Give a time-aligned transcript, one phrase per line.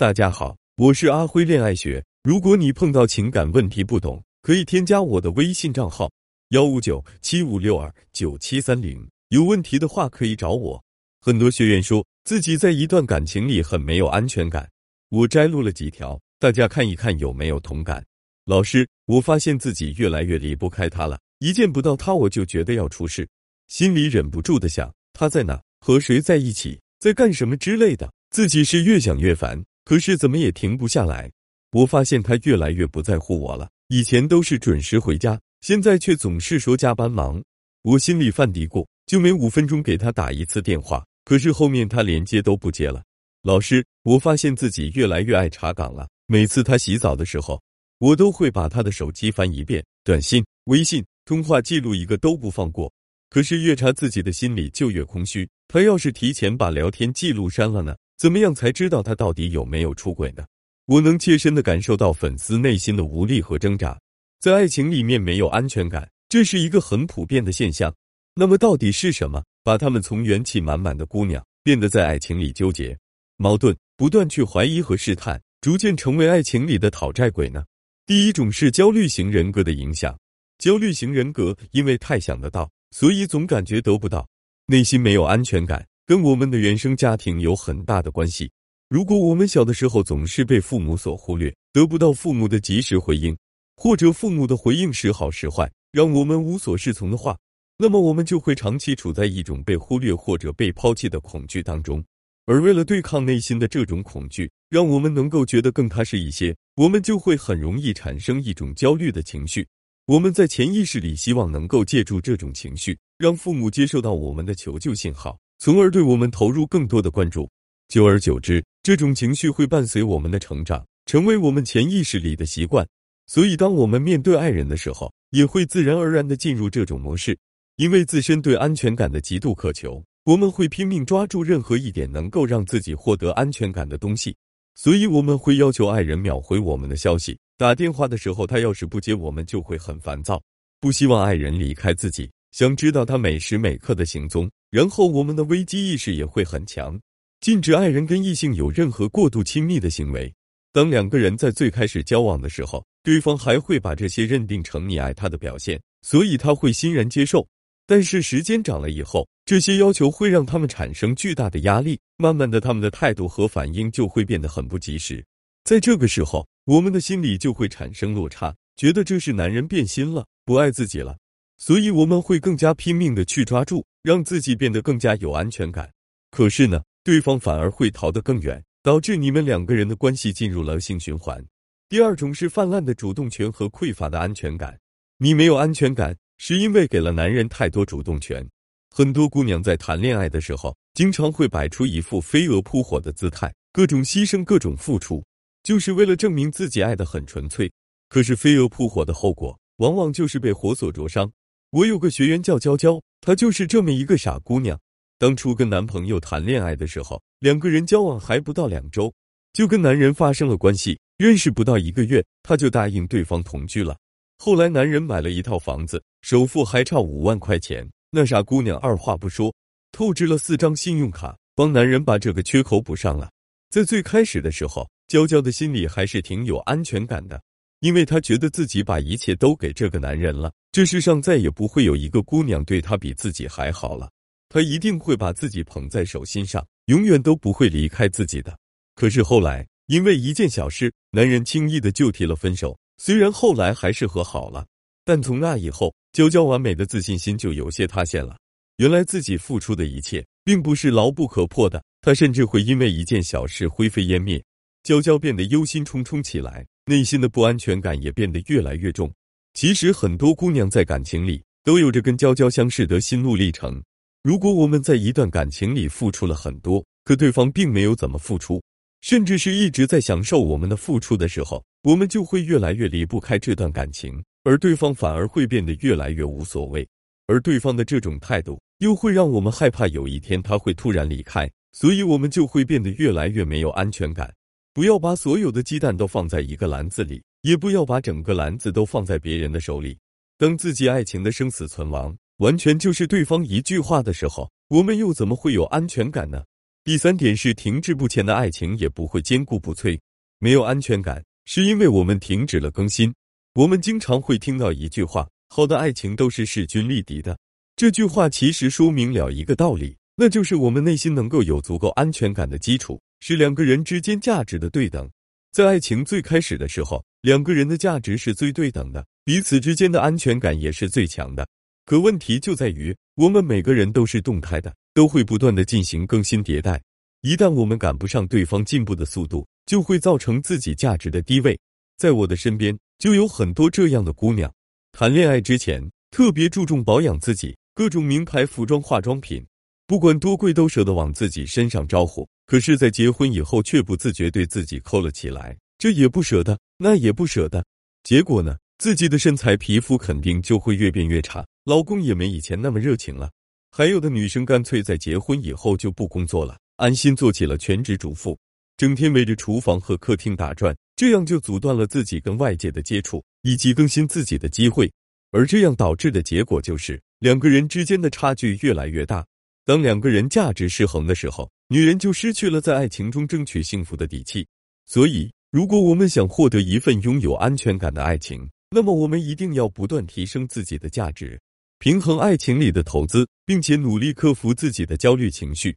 [0.00, 2.02] 大家好，我是阿辉恋爱学。
[2.22, 6.10] 如果你碰到情感问题不懂，可以添加我的微信账号
[6.52, 9.06] 幺五九七五六二九七三零。
[9.28, 10.82] 有问题的话可以找我。
[11.20, 14.66] 很多学员说自己在一段感情里很没有安全感，
[15.10, 18.02] 我摘录了几条，大家看一看有没有同感。
[18.46, 23.28] 老师，我发现自己越来越离不开他了，一见不到他我就觉得要出事，
[23.68, 29.62] 心里忍不住的想他在哪，和谁在一起，在干什么之类的，自己是越想越烦。
[29.90, 31.28] 可是怎么也停不下来。
[31.72, 33.68] 我发现他越来越不在乎我了。
[33.88, 37.42] 以前都是准时回家，现在却总是说加班忙。
[37.82, 41.04] 我心里犯嘀咕，就每五分钟给他打一次电话。
[41.24, 43.02] 可是后面他连接都不接了。
[43.42, 46.08] 老师，我发现自己越来越爱查岗了。
[46.28, 47.60] 每次他洗澡的时候，
[47.98, 52.92] 我都会把他的手机翻一遍，短信、微信、通话记录一个都不放过。
[53.28, 55.48] 可是越查自己的心里就越空虚。
[55.66, 57.96] 他要是提前把聊天记录删了呢？
[58.20, 60.44] 怎么样才知道他到底有没有出轨呢？
[60.84, 63.98] 我能切身的感受到粉丝内心的无力和挣扎，
[64.40, 67.90] 在爱情里面没有安全感，这是一个很普遍的现象。
[68.34, 72.94] 那么到底是什么，把他们从元气满满的姑娘变得在爱情里纠结、
[73.38, 77.64] 矛盾，不断去怀疑和试探，逐渐成为爱情里的讨债鬼呢？
[78.04, 80.14] 第一种是焦虑型人格的影响。
[80.58, 84.28] 焦虑型人格因为太想得到，所以总感觉得不到，
[84.66, 85.82] 内心没有安全感。
[86.10, 88.50] 跟我们的原生家庭有很大的关系。
[88.88, 93.38] 如果我们小的时候总是被父母所忽略，得不到父母的及时回应，
[93.76, 97.38] 或者父母的回应时好时坏，让我们无所适从的话，
[97.78, 102.02] 那么我们就会长期处在一种被忽略或者被抛弃的恐惧当中。
[102.44, 109.64] 而为了对抗内心的这种恐惧，让我们能够觉得更踏实一些，我们就会很容易产生一种焦虑的情绪。
[110.06, 115.38] 我们在潜意识里希望能够借助这种情绪，让父母接受到我们的求救信号。
[115.62, 117.46] 从而对我们投入更多的关注，
[117.86, 122.88] 久而久之，这种情绪会伴随我们的成长，成为我们潜意识里的习惯。
[123.26, 127.38] 所以，当我们面对爱人的时候，也会自然而然的进入这种模式。
[127.76, 134.34] 因为自身对安全感的极度渴求，我们会拼命抓住任何一点能够让自己获得安全感的东西。
[134.74, 137.38] 所以，我们会要求爱人秒回我们的消息。
[137.58, 140.42] 打电话的时候，他要是不接，我们就会很烦躁，
[140.80, 142.30] 不希望爱人离开自己。
[142.50, 146.98] 想知道他每时每刻的行踪，然后我们的危机意识也会很强，
[147.40, 150.32] 禁止爱人跟异性有任何过度亲密的行为。
[150.72, 157.44] 当两个人在最开始交往的时候，对方还会把这些认定成你爱他的表现，所以他会欣然接受。
[157.84, 165.24] 但是时间长了以后，这些要求会让他们产生巨大的压力，慢慢的，他们的态度和反应就会变得很不及时。
[165.64, 171.16] 在这个时候，我们的心里就会产生落差，觉得这是男人变心了，不爱自己了。
[171.60, 175.92] 所以我们会更加拼命的去抓住，让自己变得更加有安全感。
[176.30, 181.44] 可是呢，对方反而会逃得更远，导致你们两个人的关系进入了性循环。
[181.90, 184.78] 第二种是泛滥的主动权和匮乏的安全感。
[185.18, 188.48] 你没有安全感，是因为给了男人太多主动权。
[188.88, 195.22] 很多姑娘在谈恋爱的时候，经常会摆出一副飞蛾扑火的姿态，各种牺牲，各种付出，
[195.62, 197.70] 就是为了证明自己爱的很纯粹。
[198.08, 201.30] 可是飞蛾扑火的后果，往往就是被火所灼伤。
[201.70, 204.76] 我有个学员叫娇娇，她就是这么一个傻姑娘。
[205.18, 209.12] 当初跟男朋友谈恋爱的时候，两个人交往还不到两周，
[209.52, 210.98] 就跟男人发生了关系。
[211.16, 213.96] 认识不到一个月，她就答应对方同居了。
[214.38, 219.54] 后来男人买了一套房子，首付还差五万块钱，那傻姑娘二话不说，
[219.92, 223.30] 透支了四张信用卡，帮男人把这个缺口补上了。
[223.68, 227.40] 在最开始的时候，娇娇的心里还是挺有安全感的。
[227.80, 234.10] 因为她觉得自己把一切都给这个男人了，这世上再也不会有一个姑娘对她比自己还好了。
[234.48, 238.56] 她一定会把自己捧在手心上，永远都不会离开自己的。
[238.94, 242.78] 可是后来，因为一件小事，男人轻易的就提了分手。
[242.98, 244.66] 虽然后来还是和好了，
[245.04, 248.36] 但从那以后，娇娇完美的自信心就有些塌陷了。
[248.76, 254.42] 原来自己付出的一切并不是牢不可破的，她甚至会因为一件小事灰飞烟灭。
[254.82, 256.66] 娇娇变得忧心忡忡起来。
[256.90, 259.08] 内心的不安全感也变得越来越重。
[259.54, 263.80] 其实很多姑娘在感情里都有着跟娇娇相似的心路历程。
[264.24, 268.60] 如果我们在一段感情里付出了很多，可对方并没有怎么付出，
[269.02, 276.86] 甚至是一直在享受我们的付出的时候，我们就会越来越离不开这段感情，而对方反而会变得越来越无所谓。
[277.28, 284.34] 而对方的这种态度又会让我们害怕有一天他会突然离开，所以我们就会变得越来越没有安全感。
[284.72, 289.98] 不要把所有的鸡蛋都放在一个篮子里，也不要把整个篮子都放在别人的手里。
[290.38, 296.44] 当自己爱情的生死存亡完全就是对方一句话的时候，我们又怎么会有安全感呢？
[296.84, 299.98] 第三点是停滞不前的爱情也不会坚固不摧。
[300.38, 303.12] 没有安全感，是因为我们停止了更新。
[303.54, 307.36] 我们经常会听到一句话：“好的爱情都是势均力敌的。”
[307.74, 315.08] 这句话其实说明了一个道理，那就是我们内心能够有足够安全感的基础，是两个人之间价值的对等。
[315.52, 321.46] 在爱情最开始的时候，两个人的价值是最对等的，彼此之间的安全感也是最强的。
[321.86, 326.80] 可问题就在于，我们每个人都是动态的，都会不断的进行更新迭代。
[327.22, 331.58] 一旦我们赶不上对方进步的速度，就会造成自己价值的低位。
[331.98, 334.50] 在我的身边就有很多这样的姑娘，
[334.92, 339.44] 谈恋爱之前特别注重保养自己，各种名牌服装、化妆品，
[339.90, 342.24] 不管多贵都舍得往自己身上招呼。
[342.46, 347.64] 可是，在结婚以后却不自觉对自己抠了起来，这也不舍得，那也不舍得。
[348.04, 351.44] 结果呢，自己的身材、皮肤肯定就会越变越差。
[351.64, 353.32] 老公也没以前那么热情了，
[353.72, 358.38] 还有的女生干脆在结婚以后就不工作了，安心做起了全职主妇，
[358.76, 364.88] 整天围着厨房和客厅打转，这样就阻断了自己跟外界的接触以及更新自己的机会，
[365.32, 369.26] 而这样导致的结果就是两个人之间的差距越来越大。
[369.70, 374.44] 当两个人价值失衡的时候，女人就失去了在爱情中争取幸福的底气。
[374.84, 381.40] 所以，如果我们想获得一份拥有安全感的爱情，那么我们一定要不断提升自己的价值。
[381.78, 385.76] 平衡爱情里的投资，并且努力克服自己的焦虑情绪。